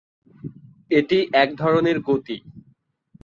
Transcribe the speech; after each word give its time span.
এটি 0.91 1.17
এক 1.33 1.49
ধরনের 1.55 1.97
গতি। 1.99 2.37